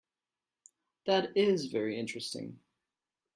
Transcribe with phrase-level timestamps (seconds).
[1.05, 2.59] That is very interesting.